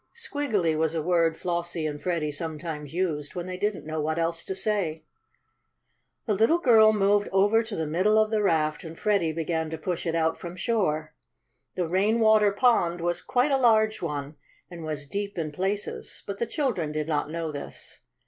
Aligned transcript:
"Squiggily" 0.15 0.75
was 0.75 0.95
a 0.95 1.03
word 1.03 1.37
Flossie 1.37 1.85
and 1.85 2.01
Freddie 2.01 2.31
sometimes 2.31 2.91
used 2.91 3.35
when 3.35 3.45
they 3.45 3.55
didn't 3.55 3.85
know 3.85 4.09
else 4.09 4.43
to 4.43 4.55
say. 4.55 5.03
The 6.25 6.33
little 6.33 6.57
girl 6.57 6.91
moved 6.91 7.29
over 7.31 7.61
to 7.61 7.75
the 7.75 7.85
middle 7.85 8.17
of 8.17 8.31
the 8.31 8.41
raft 8.41 8.83
and 8.83 8.97
Freddie 8.97 9.31
began 9.31 9.69
to 9.69 9.77
push 9.77 10.07
it 10.07 10.15
out 10.15 10.39
from 10.39 10.55
shore. 10.55 11.13
The 11.75 11.87
rain 11.87 12.19
water 12.19 12.51
pond 12.51 12.99
was 12.99 13.21
quite 13.21 13.51
a 13.51 13.57
large 13.57 14.01
one, 14.01 14.37
and 14.71 14.83
was 14.83 15.05
deep 15.05 15.37
in 15.37 15.51
places, 15.51 16.23
but 16.25 16.39
the 16.39 16.47
children 16.47 16.91
did 16.91 17.07
not 17.07 17.29
know 17.29 17.51
this. 17.51 17.99